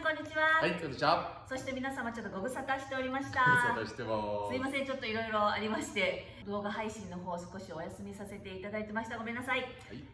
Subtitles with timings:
[0.00, 1.44] んこんにちは、はい、こんにちは。
[1.46, 4.48] そして皆様ちょっとご無沙汰しておりましたそうしても。
[4.50, 9.68] すいませんちょっといろいろありまして動画配信の方少しお休みさせていただいてましたごめんなさい、はい。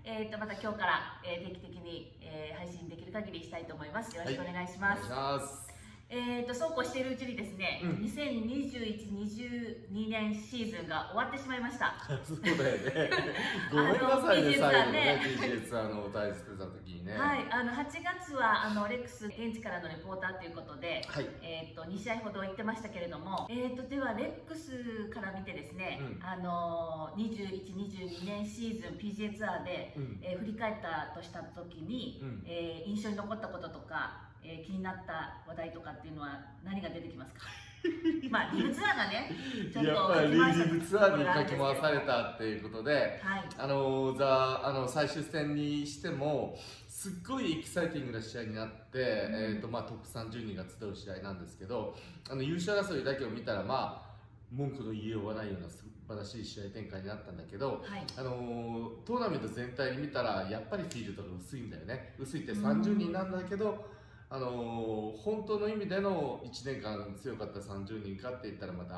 [0.05, 5.66] えー、とまた今日から、えー定期的に、えー配信できる限りしたいと思いますよろしくお願いします、お願いします。
[6.09, 11.95] えー、とそうこうしているうちにですね、うん2021-22年シーズンが終わってしまいました
[12.25, 13.11] そうだよね。
[13.71, 17.17] ごめんなさいね、最後のねね、PGS あの大切した時にね。
[17.17, 21.27] はい、あの8月はあのレックス現地からのレポーターということで、はい。
[21.43, 30.21] えー、と2試合ほど行ってましたけれども、えー、とではレックスから見てですね、うんあの21、22年シーズン PGA ツアーで、うん。
[30.23, 37.41] えー振り返ったとした時に、うんえー印象に残ったこととか、えー気になった話題とかっていうのは何が出てきますか？
[38.31, 39.31] まあリブツアーがね
[39.73, 43.45] ちょっとやっぱりリブツアーにかき回されたっていうことで、はい。
[43.59, 46.57] あのザあの最終戦にしても
[46.89, 51.97] すっごいエキサイティングな試合になって、えーとまあ、トップ30人が集う試合なんですけど
[52.31, 54.17] あの優勝争いだけを見たらまあ
[54.51, 58.05] 文句の言いようがないような素晴らしい試合展開になったんだけど、はい。
[58.17, 62.15] あのートーナメント全体に見たらやっぱりフィールドが薄いんだよね。
[62.19, 63.87] 薄いって30人なんだけど、
[64.29, 68.95] あのー本当の意味での1年間強かった30人かって言ったらまた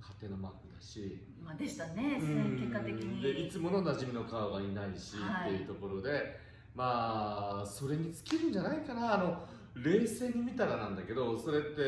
[0.00, 2.58] ハテナマークだし、まあ、でしたねうん。
[2.58, 3.22] 結果的に。
[3.22, 6.38] でいつもの馴染みの顔がいないし、はいっていうところで
[6.74, 9.14] まあそれに尽きるんじゃないかな。
[9.14, 11.80] あの冷静に見たらなんだけどそれって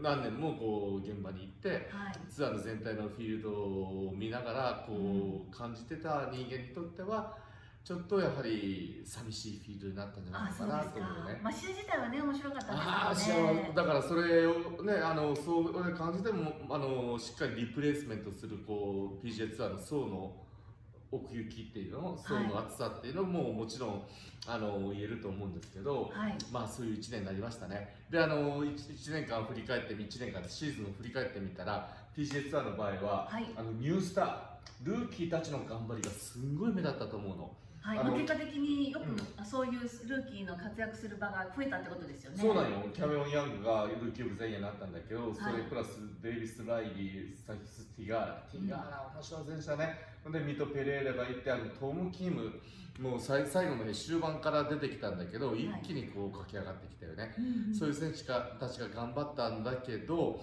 [0.00, 2.32] 何年もこう現場に行ってはい。
[2.32, 7.36] ツアーの全体のフィールドを見ながらこう感じてた人間にとっては
[7.86, 11.34] ちょっとやはり寂しいフィールドになったんじゃないかなと思うね。
[11.34, 20.34] かまあ試合自体はね面白かったですけどねだからそれをねあのそう感じてもあのしっかりリプレイスメントするこう PGA ツアーの層の
[21.12, 24.02] 奥行きっていうの層の厚さっていうのももちろん
[24.48, 27.94] あの言えると思うんですけど、はいまあそういう1年になりましたね。
[28.10, 37.50] で、あの 1, 年間振り返って、1年間シーズンを振り返ってみたら、PGA ツアーの場合は、はいあのニュースター、ルーキーたちの頑張りがすんごい目立ったと思うの。
[37.86, 39.16] はい、あのまあ、結果的によく、うん。
[39.38, 42.38] あそういうルーキーの活躍する場が増えたってことですよね。
[42.42, 45.58] そうなんよ、キャメロン・ヤングがルーキーオブ全員になったんだけど、そはい。
[45.58, 49.98] れプラスデイビス・ライリー、サヒス・ティガー、ティガーラ、面白い選手だね。
[50.24, 52.50] ほんで、ミト・ペレーラがいて、あのトム・キム、
[52.98, 57.34] もう最最後まで終盤から出てきたんだけど、一気にこう駆け上がってきたよね。
[57.38, 60.42] うんうんそういう選手がたちが頑張ったんだけど、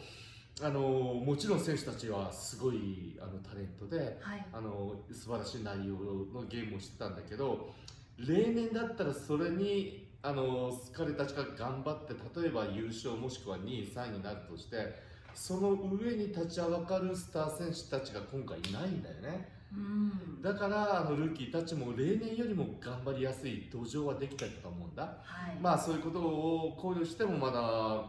[0.62, 5.96] あのもちろん選手たちはすごいあのタレントで、はい、あの素晴らしい内容
[6.34, 7.74] のゲームをしてたんだけど、
[8.18, 14.94] 例年だったらそれにあの彼たちが頑張って例えば優勝もしくは2位、3位になるとして、
[15.34, 19.63] その上に立ちはだかるスター選手たちが今回いないんだよね。
[19.76, 25.04] うん、だからあのルーキーたちも例年よりも頑張りやすい土壌はできたと思うんだ。
[25.24, 27.60] はい、まあそういうことを考慮してもまだ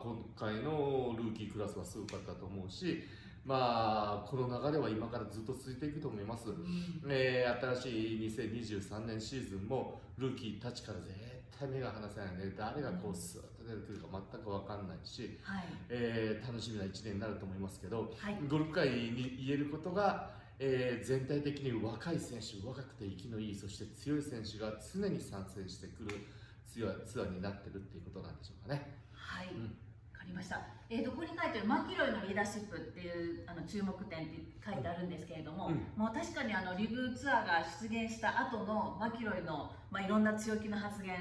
[0.03, 3.03] 今回のルーキークラスはすごかったと思うし
[3.44, 7.03] まあこの流れは今からずっと続いていくと思います、うん。
[7.08, 11.14] えー新しい2023年シーズンもルーキーたちから絶
[11.58, 12.54] 対目が離せないね。
[12.56, 26.26] 誰がこうスーッと出てくるか全く分かんないし、はい、えー楽しみな1年になると思いますけどはい、ゴルフ界に言えることが、えー全体的に若い選手若くて生きのいいそして強い選手が常に参戦してくる
[26.75, 28.98] ツアーツアーになってるっていうことなんでしょうかね。
[29.12, 29.62] はい、うん。
[29.62, 30.60] わかりました。
[30.91, 35.87] えー、とここに書いてあるマキロイのリーダーシップっていうあの注目点って書いてあるんですけれども、うん。
[35.94, 41.15] もう確かにあのリブツアーが出現した後のマキロイのまあいろんな強気な発言、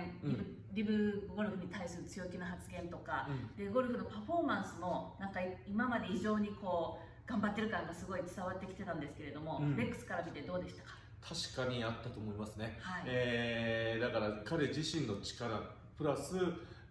[0.74, 10.90] リブリブゴルフに対する強気な発言とか、でゴルフのパフォーマンスもなんか今まで以上にこう頑張ってる感がすごい伝わってきてたんですけれども、うんレックスから見てどうでしたか？
[11.56, 12.78] 確かにあったと思いますね。
[12.82, 13.04] はい。
[13.08, 15.58] えーだから彼自身の力
[15.98, 16.36] プラス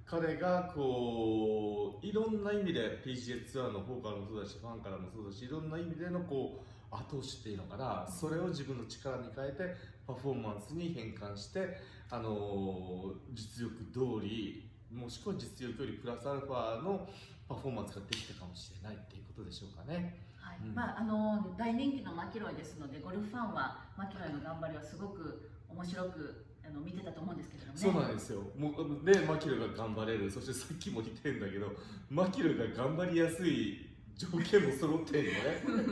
[0.06, 9.74] 彼がこういろんな意味で PGA ツアーの方からもそうだしファンからもそうだしいろんな意味でのこう後押しっていうのかなそれを自分の力に変えて
[10.06, 11.78] パフォーマンスに変換して、
[12.10, 13.77] あのー実力
[14.21, 17.09] 通りもしくは実力よりプラスアルファの
[17.48, 20.31] パフォーマンスができたかもしれないっていうことでしょうかね。
[20.74, 27.80] まあ、あの大人気のマキロイですのでゴルフファンはマキロイの頑張りはすごく面白くあの見てたと思うんですけれどもね。
[27.80, 28.42] そうなんですよ。
[28.56, 30.30] もうで、マキロイが頑張れる。
[30.30, 31.66] そしてさっきも言ってんだけど、
[32.09, 35.38] マキロイが頑張りやすい条件も揃ってんのね。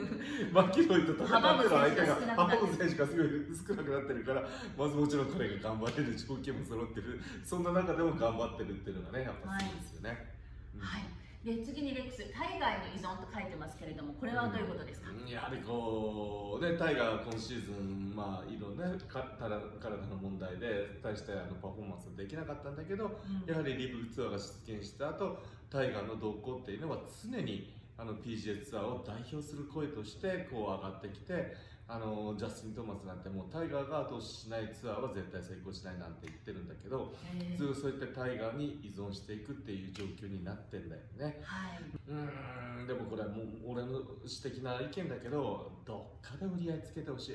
[0.53, 3.29] マキロイと戦ってる相手が、阻む選手がすごい
[3.67, 7.21] 少なくなってるから、まずもちろん彼が頑張れる条件も揃ってる。
[7.45, 10.35] そんな中でも頑張ってるっていうのがね、やっぱすごいですよね。
[10.77, 11.20] うんはい。
[11.45, 15.09] で次にレックス海外の依存と書いてますけれどもこれはどういうことですか？
[15.11, 25.39] うんやはりこうねタイガー今シーズンまあいろんねか体体の問題で大してあのパフォーマンスできなかったんだけどうんやはりリブツアーが出現した後
[25.71, 31.55] タイガーの動向っていうのは常にあの PGA ツアーを代表する声としてこう上がってきて
[31.91, 37.13] あのジャスティン・トーマスなんてもうタイガーが後押ししないツアーは絶対成功しないなんて言ってるんだけど
[37.59, 41.43] 普通そういったタイガーに依存していくっていう状況になってんだよね。
[41.43, 41.83] はい。
[42.07, 47.33] うーんでもこれはもう俺の私的な意見だけどどっかで売り合いつけてほし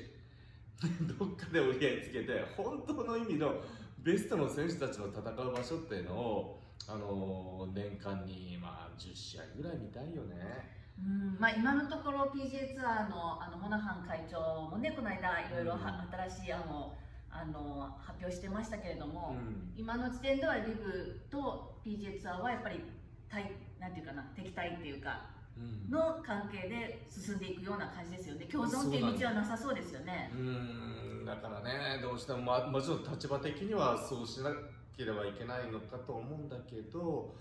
[1.04, 3.60] どっかで売り合いつけて本当の意味の
[3.98, 16.96] ベストの選手たちの戦う場所っていうのをあの年間にまあ10試合ぐらい見たいよねうんまあ、今のところ PGA ツアーのあのモナハン会長もねこの間いろいろは新しい案を
[17.30, 19.72] あの発表してましたけれども、うん。
[19.76, 22.80] 今の時点ではリブと PGA ツアーはやっぱり
[23.28, 25.26] 対なんていうかな敵対っていうか
[25.56, 25.90] うん。
[25.90, 28.46] の関係で進んでいくような感じですよね。
[28.46, 30.30] 共存っていう道はなさそうですよね。
[30.34, 34.50] うーんだからねどうしても、まあ、もちろん立場的にはそうしな
[34.96, 37.34] ければいけないのかと思うんだけど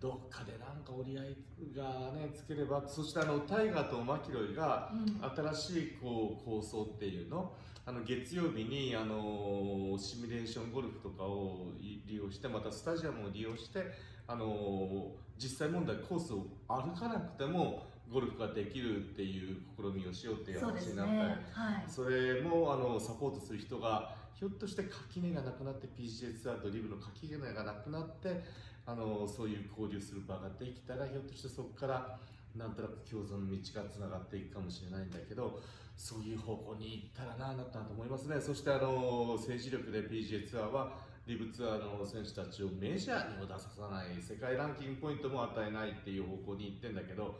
[0.00, 1.36] どっかでなんか折り合い
[1.76, 5.52] がねつければそしてあのタイガーとマキロイがうん。
[5.52, 7.52] 新しいこう構想っていうの？
[7.84, 13.82] あの月曜日にあのシミュレーションゴルフとかをい利用してまたスタジアムを利用して
[14.26, 21.12] あの実際問題コースを歩かなくてもゴルフができるっていう試みをしようっていう話になった。
[21.12, 21.24] りね。
[21.50, 21.84] はい。
[21.88, 28.44] それもあのサポートする人がひょっとして垣根がなくなって PGA ツアーとリブの垣根がなくなって
[28.88, 32.18] あのそういう交流する場ができたらひょっとしてそこから
[32.56, 35.60] なんとなく共存の道がつながっていくかもしれないんだけど
[35.94, 38.40] そういう方向に行ったらななったと思いますね。
[38.40, 40.96] そしてあの政治力で PGA ツアーは
[41.26, 47.38] リブツアーの選手たちをメジャーにも出ささない世界ランキングポイントも与えないっていう方向に行ってんだけど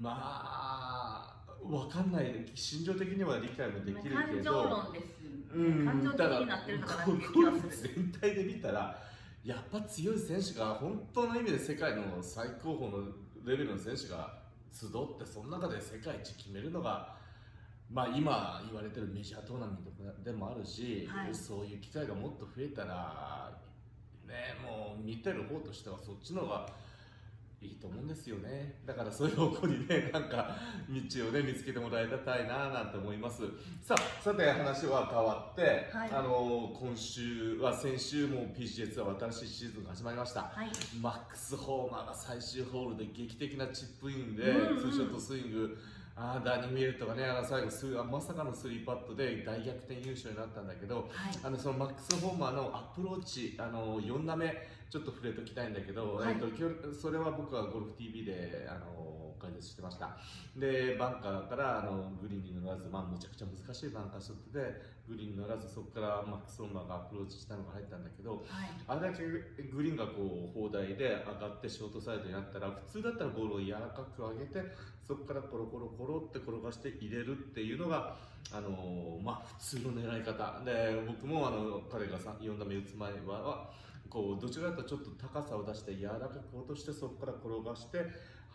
[0.00, 2.46] まあわかんない。
[2.54, 5.04] 心情的には理解もできるけど感情論です
[5.54, 9.02] うん感情的になってるのかなって気ゴルはするフ全体で見たら
[9.44, 13.12] やっぱ強い選手が本当の意味で世界の最高峰の
[13.44, 14.38] レベルの選手が
[14.72, 17.14] 集ってその中で世界一決めるのが
[17.92, 21.34] まあ今言われてるメジャートーナメントでもあるし、はい。
[21.34, 23.52] そういう機会がもっと増えたら
[24.26, 26.68] ねもう見てる方としてはそっちの方が
[27.64, 28.80] いいと思うんですよね。
[28.84, 30.56] だからそういう方向にね なんか
[30.88, 33.42] 道をね見つけてもらいたいななんて思います。
[33.82, 36.10] さあさて話は変わって、はい。
[36.10, 40.42] あの今週は先週も PGA ツアー新しいシーズンが始まりました。
[40.42, 40.70] はい。
[41.00, 44.80] マックス・ホーマーが最終ホールで劇的なチップインで、うんうん。
[44.80, 45.78] ツーショットスイング
[46.16, 51.06] あーダーニミルトがねあの最後スあまさかのスリーパットで大逆転優勝になったんだけどはい。
[51.42, 54.46] あのそのマックス・ホーマーのアプローチあの4打目
[54.90, 56.32] ちょっと触れときたいんだけど、はい。
[56.32, 60.16] えっとそれは僕はゴルフ TV であの解説してました。
[60.56, 68.70] でバンカーからあのグリーンに乗らず、まあ、むちゃくちゃ難しいバンカーショットでグリーンに乗らずそこからマックス・ホーマーがアプローチしたのが入ったんだけどはい。
[68.88, 69.24] あれだけ
[69.68, 74.62] グリーンがこう砲台で上がってショートサイドになったら普通だったらボールを柔らかく上げて
[75.04, 78.16] そこからコロコロコロって転がして入れるっていうのが、
[78.50, 80.64] あのまあ、普通の狙い方。
[80.64, 83.70] で僕もあの彼が4打目打つ前は
[84.08, 87.98] こうどちらかというとちょっと高さを出して柔らかく落としてそこから転がして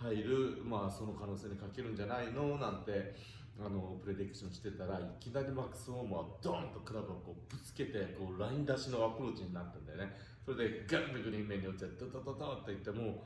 [0.01, 3.15] 入る、まあ、その可能性にかけるんじゃないのなんて
[3.59, 10.15] あのプレディクションしてたらいきなりマックス・ホームはドンとクラブをこうぶつけてこうライン出しのアプローチになったんだよね。
[10.45, 13.25] それでガンとグリーン面に落ちてドドドドっていっても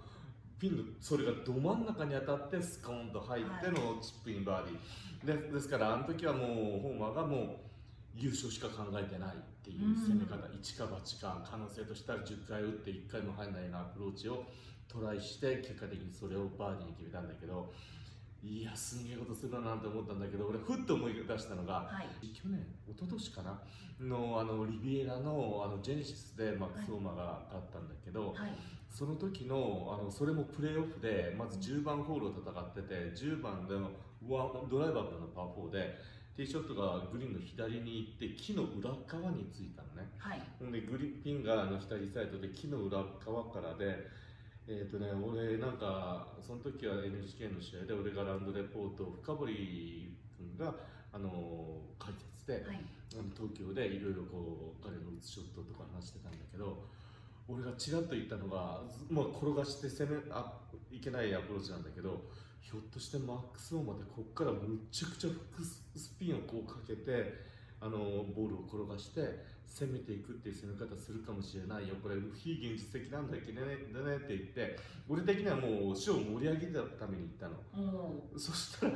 [0.60, 5.48] ピンのそれがど真ん中に当たってスコーンと入ってのチップインバーディー。
[5.48, 6.48] でですからあの時はもう
[6.82, 7.48] ホーマーがもう
[8.16, 14.44] 優勝しか考えてないっていう攻め方、一か八か可能性としたら10回打って1回も入らないようなアプローチを
[14.90, 17.72] トライして結果的にそれをバーディーに決めたんだけど
[18.44, 22.28] いやすんげえことするななんて思ったんだけど俺ふっと思い出したのがはい。
[22.28, 23.62] 去年一昨年かな
[24.02, 28.52] のあのリビエラのあのジェネシスでマックス・オーマーが勝ったんだけど、はい。
[28.90, 33.90] その時のあのそれもプレーオフでまず10番ホールを戦ってて10番での
[34.70, 35.96] ドライバーからのパー4で
[36.36, 40.10] ティーショットがグリーンの左に行って木の裏側についたのね。
[40.18, 40.42] はい。
[40.58, 44.10] ほんでグリピンがあの左サイドで木の裏側からで
[44.68, 50.74] えっ、とね俺なんかその時は NHK の試合で俺がラウンドレポート深堀君が
[51.14, 51.30] あの
[52.00, 52.82] 解説で、はい。
[53.14, 56.90] あの東京でいろいろこう彼の打つショットとか話してたんだけど
[57.48, 60.54] 俺がちらっと言ったのが、ずまあ、転がして攻めあ
[60.92, 62.22] いけないアプローチなんだけど
[62.62, 67.34] ひょっとしてマックス・オーマーでここからむちゃくちゃフックススピンをこうかけて
[67.82, 67.98] あの
[68.34, 71.96] ボールを転がして攻めていくっていう攻め方するかもしれないよ。
[72.02, 77.60] これ非現実的なんだけどねだねって言って俺的にはもうショーを盛り上げるために言ったの。
[78.34, 78.94] おそしたら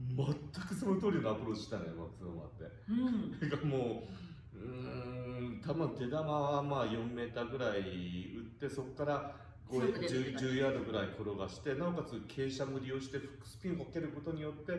[0.00, 3.60] 全くその通りのアプローチしたのよマックス・ホーマーって。
[3.60, 3.68] うん。
[3.68, 4.29] もう、
[4.60, 9.34] うーん、多分手球はまあ4メーターぐらい打って、そこから
[9.70, 14.72] 強く出て 10, きた10ヤードぐらい転がして、なおかつ傾斜も利用して、フックスピンをかけることによって、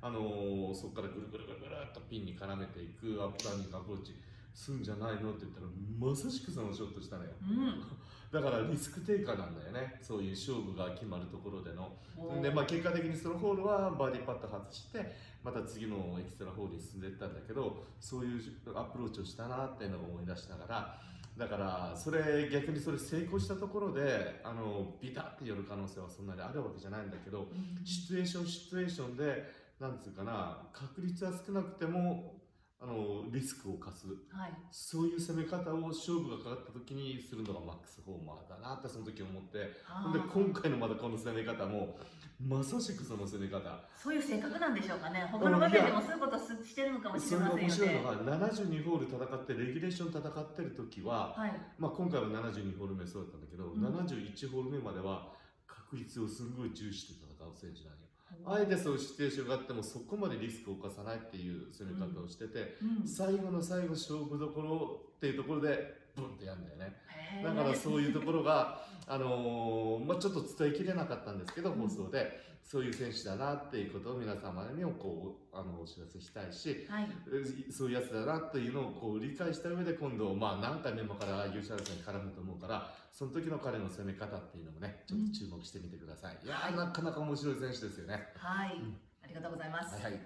[0.00, 4.14] あのーそこからぐるぐるぐるぐるっとピンに絡めていくアップダウンにアプローチ
[4.56, 5.66] するんじゃないのって言ったら、
[6.00, 7.30] まさしくそのショットしたのよ。
[7.42, 7.84] うん。
[8.32, 11.92] だからリスクテイカーなんだよね、そういう勝負が決まるところでの。
[12.40, 18.40] で、まあ、結果的にそのホールはバーディーパット外してまた次のエキストラホールに進んでいったんだけどそういう
[18.74, 21.00] アプローチをしたなっていうのを思い出しながら。
[21.36, 27.84] だからそれ逆にそれ成功したところであのビタッて寄る可能性はそんなにあるわけじゃないんだけどうん。
[27.84, 32.36] シチュエーションシチュエーションでなんつうかな確率は少なくても
[32.78, 34.06] あのリスクを課す。
[34.06, 34.52] はい。
[34.70, 39.72] そういう攻め方を勝負がかかった時にするのがマックス・ホーマーだなってその時思って。
[39.88, 41.96] ほんで今回のまだこの攻め方も
[42.38, 43.64] まさしくその攻め方。
[43.96, 45.26] そういう性格なんでしょうかね。
[45.32, 51.52] 他の場面でもそういうことすしてるのかもしそれがれませんよ面白いのねが72ホール戦ってレギュレーション戦ってる時は、はい。
[51.78, 53.80] まあ、今回は72ホール目そうだったんだけど、うん。
[53.80, 55.32] 71ホール目までは
[55.66, 58.05] 確率をすんごい重視して戦う選手なんよ
[58.48, 63.08] あえてそういうシチュエーションがあってもそこまでリスクを犯さないっていう攻め方をしてて、うん。
[63.08, 66.96] 最後の最後勝負どころっていうところでブンってやるんだよね。
[67.42, 71.80] だからそういうところが、 あのーまあ、ちょっと伝えきれなかったんですけど、うん。
[71.80, 72.46] 放送で。
[72.66, 77.08] そういう選手だなっていうことを皆様にもこうあのお知らせしたいしはい。
[77.32, 88.26] えそういうやつだなというのをこう理解した上で今度、まあ、何回メモから優勝争いに絡むと思うからその時の彼の攻め方っていうのもねちょっと注目してみてください、いやーなかなか面白い選手ですよね。
[88.36, 88.96] はい、うん。
[89.22, 89.94] ありがとうございます。
[89.94, 90.20] はいはい。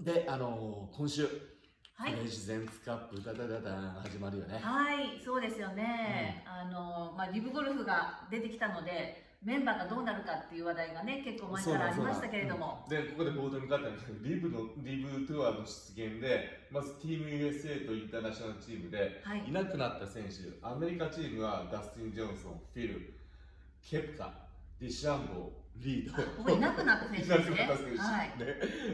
[0.00, 1.28] であのー今週、
[2.00, 2.14] はい。
[2.14, 4.58] プレジデンツカップダダダダン始まるよね。
[4.58, 6.42] はい、そうですよね。
[6.48, 12.86] あの、まあ、リブゴルフが出てきたので、メンバーがどうなるかっていう話題がね、結構前からありましたけれども。
[12.88, 19.44] そうなんでここでボードに書いてあるんですけどリブのリブトゥアの出現でまずチーム USA とインターナショナルチームではい。
[19.46, 23.12] いなくなった選手アメリカチームはダスティン・ジョンソンフィル
[23.84, 24.32] ケプカ
[24.80, 27.36] ディシャンボーリードここいなくなった選手ですね。
[27.36, 28.28] いなくなった選手はい。
[28.38, 28.46] ね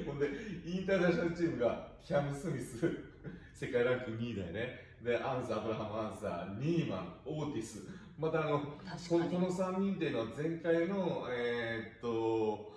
[0.06, 0.26] ほんで
[0.64, 2.78] インターナショナルチームがキャム・スミス
[3.54, 7.82] 世界ランク2位だよねでアンサーアブラハム・アンサーニーマンオーティス
[8.18, 8.60] またあの。
[9.08, 12.76] このこの3人っていうのは前回の、えーっと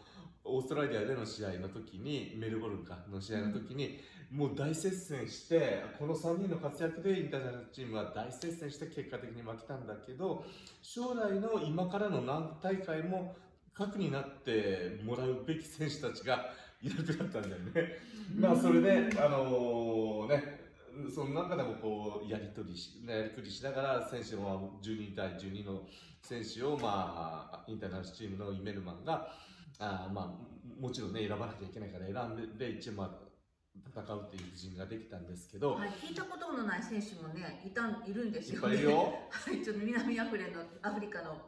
[0.49, 3.99] オーストラリアでの試合の時にメルボルンかの試合の時に、
[4.31, 10.45] もう大接戦してこの3人の活躍でインターナショナルチームは大接戦して結果的に負けたんだけど
[10.81, 13.35] 将来の今からの何大会も
[13.79, 17.97] 核になってもらうべき選手たちがいなくなったんだよね。
[18.37, 20.59] まあそれで、あのね、
[21.15, 25.87] その中でもこうやり取りしやりくりしながら選手も12対12の
[26.21, 29.31] 選手を、まあ、インターナショナルチームのイメルマンが
[29.79, 33.29] あー、まあ、もちろんね選ばなきゃいけないから選んでで一応、まあ、
[33.87, 38.83] 戦うっていう布陣ができたんですけど、はい、聞いたことのない選手もね、いたんいるんですよ、いっぱいいね。
[38.83, 38.97] るよ。
[39.31, 41.39] はい、ちょっと南アフリカのアフリカのうん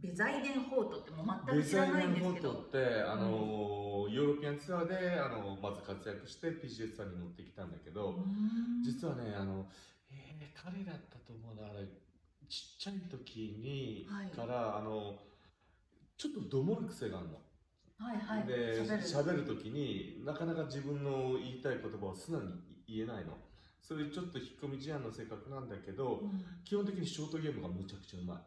[0.00, 2.58] ベザイデンホートってもう全デく知らザイないんですけンフォトど。
[2.60, 9.66] って、あのーヨーロピアンツアーで、あのまず活躍して PGA ツアーに乗ってきたんだけど、うーん実はねあの、
[10.10, 11.86] えー彼だったと思うなあれ
[12.48, 15.14] ちっちゃい時に、はいからあの
[16.16, 17.34] ちょっとどもる癖があるの。
[17.98, 18.46] はいはい。
[18.46, 22.48] で喋る喋る時になかなか自分の言いたい言葉を素直に
[22.88, 23.36] 言えないの。
[23.80, 28.38] そういうちょっと引っ込み思案の性格なんだけど、うん基本的にショートゲームがむちゃくちゃうまい。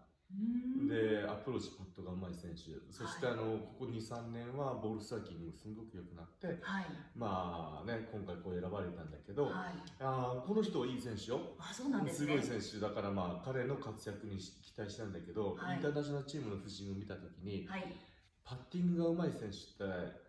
[0.87, 3.43] でアプローチパットがうまい選手そして、はいあの
[3.77, 6.85] ここ23年はボールストライキングもすごく良くなってはい。
[7.15, 9.53] まあね今回こう選ばれたんだけど、はい。
[9.99, 12.35] あーこの人はいい選手よあ、そうなんですすね。
[12.35, 17.95] ごい選手だからまあ彼の活躍に期待したんだけど、はいインターナショナルチームの布陣を見た時にはい。
[18.43, 20.21] パッティングがうまい選手って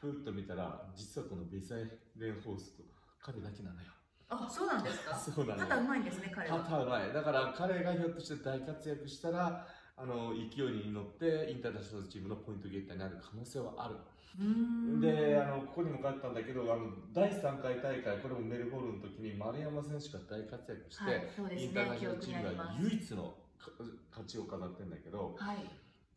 [0.00, 1.84] ふっと見たら実はこのベザイ
[2.16, 2.82] レンホースと
[3.20, 3.88] 彼だけなのよ
[4.30, 5.14] あ、そうなんですか？
[5.16, 6.64] そうなのよ肩うまいんですね、彼パは。
[6.64, 9.66] ターうまいだから彼がひょっとして大活躍したら
[9.96, 13.96] あの勢いに乗ってインターナショナルチームのポイントゲッターになる可能性はある
[14.38, 22.76] うーんであのここにも書いてたんだけどあの第3回大会これもメルボルンの時に丸山選手が大活躍して、はい、そうですインターナショナルチームが。
[22.78, 23.70] 唯一のか
[24.10, 25.56] 勝ちを飾ってるんだけどはい。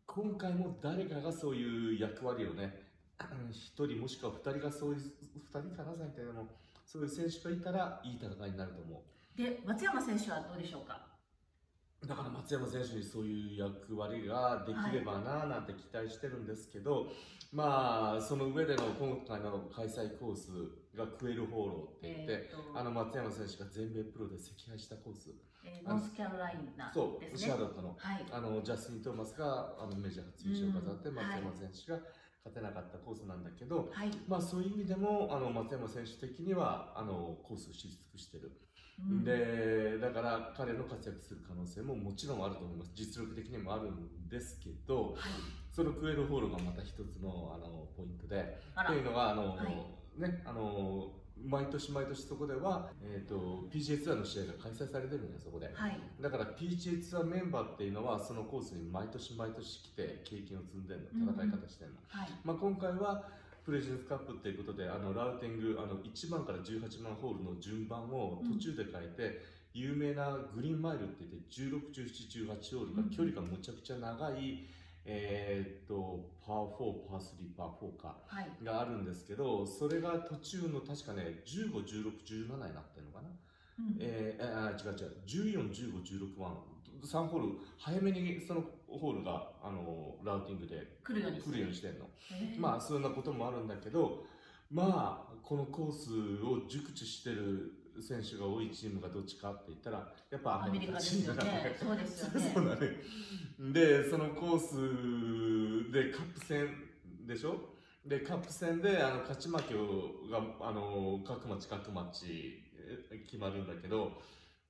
[0.06, 2.88] 今回も誰かがそういう役割をね
[3.18, 5.10] 1人もしくは2人がそういう2
[5.50, 6.48] 人かな最低でも
[6.92, 9.38] そういう選手がいたらいい戦いになると思う。
[9.38, 11.08] で、松山選手はどうでしょうか？
[12.06, 17.08] だから松山選手にそういう役割ができればななんて期待してるんですけど、
[17.54, 20.52] まあその上での今回の開催コース
[20.98, 22.78] がクエルホーローって言って、えーと。
[22.78, 25.30] あの松山選手が全米プロで惜敗したコース。
[25.64, 27.60] えーノースキャロライナそう、シャー。
[27.62, 27.96] ロットの。
[27.98, 28.26] はい。
[28.32, 31.16] あのジャスティン・トーマスがあのメジャー初優勝を飾って、うん。
[31.16, 32.00] 松山選手が、
[32.44, 38.52] 勝てなかったコースなんだけど、はい、まあ、そういう意味でもあの松山選手的にはあのコースを知り尽くしてる、
[39.00, 39.24] うん。
[39.24, 42.92] でだから彼の活躍する可能性ももちろんあると思います。
[42.96, 45.14] 実力的にもあるんですけどはい、
[45.72, 48.58] そのクエルホールがまた一つのあのポイントで
[48.88, 49.68] というのがあの、はい。
[50.20, 55.70] ねあの毎年毎年そこでは、えー、と PGA ツアーの試合が開催されてるんですそこで。
[55.74, 63.24] はい、だから PGA ツアーメンバーっていうのはそのコースに毎年毎年来て経験を積んでるの戦い方してるの、はい、まあ、今回は
[63.66, 74.68] プレジデンスカップっていうことであのラウティングあの1番から18番ホールの順番を途中で変えて、有名なグリーンマイルって言って16、17、18ホールが距離がむちゃくちゃ長い、
[75.06, 77.81] えーっとパー4、パー3、パー4かはい、
[78.64, 83.30] があるんですけどそれが途中の確かね15、16、17になってるのかな、
[83.80, 83.98] うん。
[84.00, 85.18] えー、あ違う違う。
[85.26, 86.56] 14、15、16番。
[87.04, 91.32] 3ホール早めにそのホールがあのラウティングで来るよう
[91.70, 91.88] にして。
[91.88, 92.06] るの。
[92.06, 92.60] へー。
[92.60, 94.24] まあそんなこともあるんだけど
[94.70, 96.12] まあこのコース
[96.44, 101.76] を熟知してる選手が多いチームがどっちかって言ったらやっぱアメリカですよね。
[101.80, 102.40] そうですよね。
[102.54, 102.88] そうだね。
[103.74, 104.60] でそのコー
[105.88, 106.68] スでカップ戦
[107.26, 107.71] でしょ？
[108.06, 112.26] でカップ戦であの勝ち負けをがあの各町各町
[113.12, 114.12] え決まるんだけど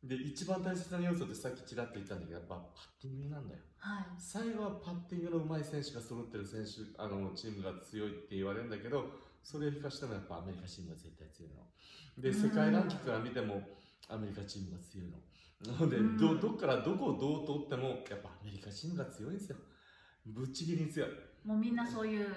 [0.04, 2.62] で一番大切な要素ってさっきちらっと言ったんだけどやっぱパ
[3.00, 3.62] ッティングなんだよ。
[3.78, 9.06] はい、最後はパッティングの上手い選手が揃ってる選手あのチームが強いって言われるんだけど
[9.44, 11.64] それを生かしてもやっぱアメリカチームが絶対強いの。
[12.18, 12.36] でうん。
[12.36, 13.62] 世界ランキングから見ても
[14.10, 15.22] アメリカチームが強いの。
[15.72, 16.18] なのでうん。
[16.18, 19.58] どどっからどこをどう取ってもやっぱアメリカチームが強いんですよ。
[20.26, 21.10] ぶっちぎりに強い、
[21.46, 22.28] もうみんなそういう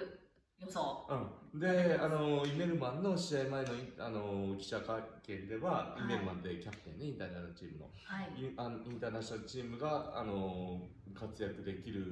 [0.59, 1.05] 予想。
[1.53, 3.69] うん、であのイメルマンの試合前の
[3.99, 6.03] あの記者会見では、はい。
[6.03, 7.85] イメルマンでキャプテンねインターナショナルチームの。
[8.03, 10.81] はい、インあのインターナショナルチームがあの
[11.13, 12.03] 活躍できる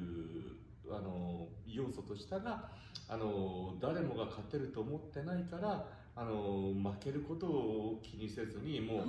[0.89, 2.69] あの要素としたら
[3.07, 9.03] あの誰もが勝てると思ってないからあの負けることを気にせずにも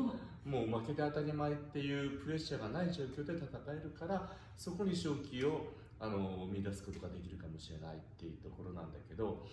[0.47, 9.47] うもう負けて当たり前っていうプレッシャーがない状況で戦えるからそこに勝機をあの見出すことができるかもしれないっていうところなんだけど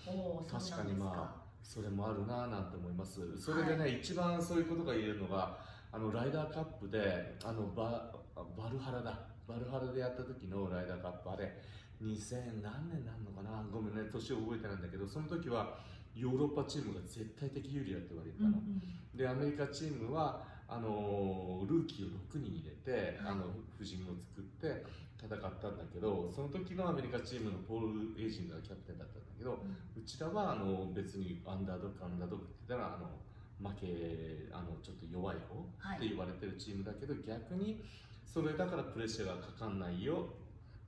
[0.50, 0.94] 確かに。
[0.94, 3.22] まあそれもあるなぁなんて思います。
[3.40, 5.58] それでね、一番そういうことが言えるのが
[5.92, 8.12] あのライダーカップであのバ
[8.58, 9.20] バルハラだ。
[9.48, 11.30] バルハラでやった時のライダーカップ。
[11.30, 11.62] あれ
[12.02, 13.64] 2000何年なんのかな？
[13.72, 15.78] ごめんね年覚えてないんだけどその時は
[16.16, 23.36] ヨーロッパチームが絶対的有利だって言われてたの、うんうん、でアメリカチームはあのルーキーを6人入れて、はい。
[23.36, 24.86] あの布陣を作って
[25.20, 33.12] 戦ったんだけどその時のアメリカチームのポール・エイジングがキャプテンだったんだけどうちらはあの別にアンダードッグアンダードッグって言ったらあの
[33.60, 35.98] 負けあのちょっと弱い方はい。
[35.98, 37.84] って言われてるチームだけど、逆に
[38.26, 40.34] それだからプレッシャーがかかんないよ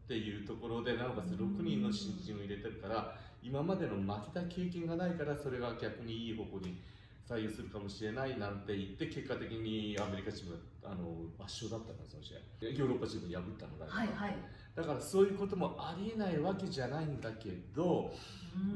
[0.05, 6.82] っていうところでなおかつ6人の新人を入れてるから今までの負けた経験がないからそれが逆にいい方向に
[7.27, 12.65] 採用するかもしれないなんて言って結果的にアメリカチームがあの圧勝だったのその試合。
[12.65, 14.38] ヨーロッパチームを破ったのだから、はいはい。
[14.75, 18.13] だからそういうこともありえないわけじゃないんだけど、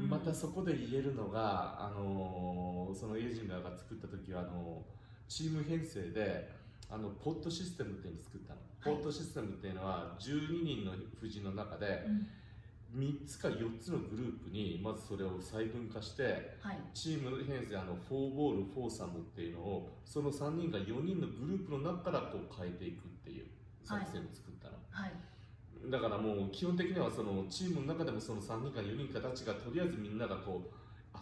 [0.00, 0.08] うん。
[0.08, 4.82] またそこで言えるのが、あのそのエイジンガーが作った時はあの
[5.28, 6.50] チーム編成で
[6.90, 9.02] あのポットシステムっていうのを作ったの、はい。
[9.02, 12.26] ポットシステムっていうのは12人の布陣の中でうん
[12.96, 16.78] 3つか4つのグループにまずそれを細分化してはい。
[16.94, 23.46] チーム編成あの4ボール4サムっていうのをその3人が4人のグループの中からこう変えていくっていう
[23.84, 25.12] 作戦を作ったの、はい。
[25.90, 30.78] だからもう基本的にはそのチームの中でもその3人か4人かたちがとりあえずみんながこう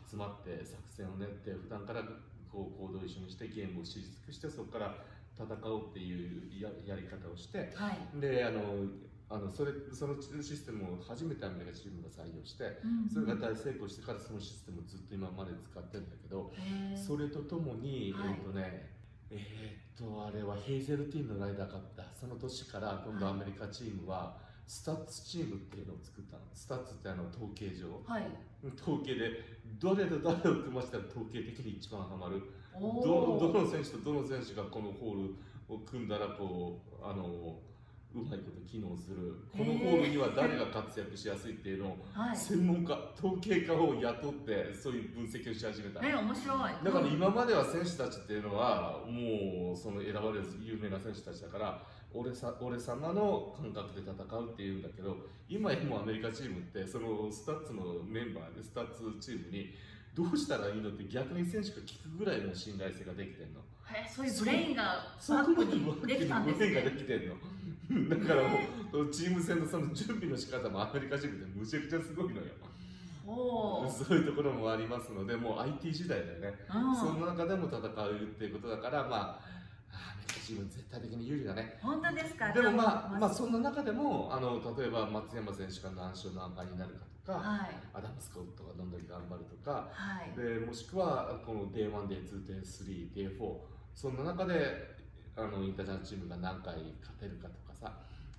[0.08, 2.02] 集まって作戦を練って普段から
[2.50, 4.94] こう行動を一緒にしてゲームを知り尽くしてそこから
[5.36, 8.20] 戦おうっていうややり方をしてはい。
[8.20, 8.86] であの
[9.28, 16.52] あのそれそのシステムを初めてアメリカチームが採用してうんそれが大成功してからそのシステムをずっと今まで使ってるんだけど
[16.94, 18.28] それとともに、はい。
[18.30, 18.90] えっ、とね
[19.30, 22.04] えっ、とあれはヘイゼルティーンのライダーカップだ。
[22.14, 24.36] その年から今度アメリカチームは
[24.66, 26.42] スタッツチームっていうのを作ったの。
[26.54, 28.00] スタッツってあの統計上。
[28.06, 28.26] はい。
[28.80, 32.42] 統計でどれと誰を組ましたら統計的に一番ハマる。
[32.72, 35.34] お、どの選手とどの選手がこのホール
[35.68, 37.58] を組んだらこうあの
[38.16, 42.36] うまいこと機能するこのホールには誰が活躍しやすいっていうのをはい。
[42.36, 46.72] 専門家統計家を雇ってそういう分析をし始めたえ、面白い。
[46.84, 51.82] だから今までは選手たちっていうのはもうその選ばれる有名な選手たちだから
[52.14, 55.16] 俺さ俺様の感覚で戦うっていうんだけど
[55.48, 59.74] 今やもうアメリカチームってそのスタッツのメンバーでスタッツチームに
[60.14, 63.60] どうしたらいいのって逆に選手が聞くぐらいの信頼性ができてるの。
[63.84, 66.96] へそういうブレインがそバックにできたんですブレインがでね。
[66.96, 67.34] きてんの。
[68.08, 68.58] だからも
[69.02, 72.46] うチーム戦のその準備の仕方もアメリカチームってむちゃくちゃすごいのよ。
[73.26, 79.40] そういうところもありますのでもう IT 時代だよね、うん、その中でも戦うっていうことだからまあ
[79.90, 81.76] アメリカチーム絶対的に有利だね。
[81.82, 82.52] 本当ですか？
[82.52, 87.70] でもまあ、まあ、そんな中でもあの例えば松山選手が何勝何敗になるかとか、はい。
[87.94, 90.38] アダム・スコットがどんだけ頑張るとかはい。
[90.38, 93.56] でもしくはこの Day1、Day2、Day3、Day4
[93.94, 94.94] そんな中で
[95.34, 97.92] あのインターナショナルチームが何回勝てるかとかさ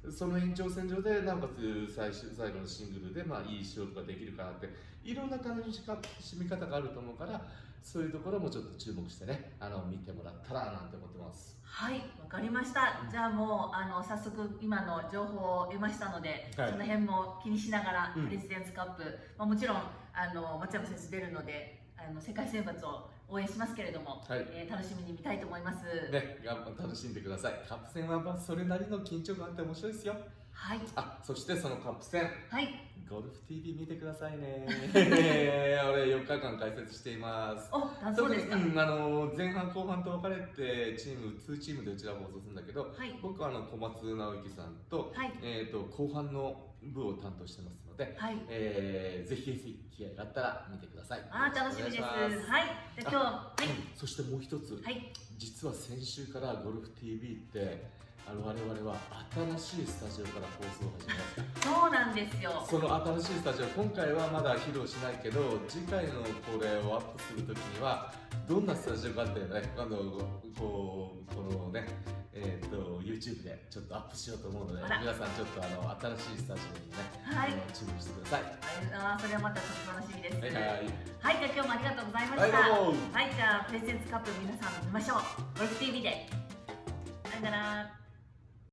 [0.09, 4.69] その延長線上でなおかつ最終最後のシングルでまあいい勝負ができるかなって
[5.03, 5.81] いろんな楽し
[6.39, 7.41] み方があると思うから
[7.83, 11.57] そういうところもちょっと注目してねあの見てもらったらなんて思ってます。
[11.63, 13.05] はい、わかりました。
[13.11, 19.03] じゃあもうあの早速今の情報を得ましたので、はいその辺も気にしながら、うんプレジデンツカップ、
[19.37, 26.11] まあ、もちろんあの松山選手出るので、あの世界選抜を応援しますけれども、はいえー楽しみに見たいと思います。
[26.11, 27.53] ね、頑張楽しんでください。
[27.67, 30.15] カップ戦はまあそれなりの緊張感あって面白いですよ。
[30.51, 32.67] はい、あ、そしてそのカップ戦、はい、
[33.07, 34.65] ゴルフ TV 見てくださいね。
[34.93, 37.69] 俺4日間解説しています。
[37.71, 38.55] お、あそうですか。
[38.55, 48.37] うん、あの前半後半と分かれてチーム2チームでうちら放送するんだけど、はい、僕はあの小松直之さんと,、はい、えー、と後半の部を担当してますので、はい。
[48.49, 51.25] えーぜひぜひ機会があったら見てください。
[51.31, 52.03] あー、楽しみです。
[52.03, 57.97] はい、じゃあ今日、はい、そしてもう一つ、はい、実は先週からゴルフ TV って
[58.29, 58.97] あの我々は
[59.57, 62.67] 新しいスタジオから放送を始めましたそうなんですよ。
[62.69, 68.11] その新しいスタジオ今回はまだ披露しないけど次回のこれをアップするときには
[68.47, 69.97] どんなスタジオかっていうねあの
[70.57, 71.85] こうこのね
[72.39, 78.41] えー、と YouTube でちょっとアップしようと思うので皆さんちょっとあの新しいスタジオにね、はい注目してください
[78.93, 80.37] あーそれはまたちょっと楽しみです。
[80.37, 82.69] はいはいはい、じゃあ今日もありがとうございまはいした。
[82.69, 85.17] どうもはい、じゃあプレゼンツカップ皆さん見ましょう。
[85.57, 86.29] ゴルフ TV で。
[87.25, 87.96] さよなら。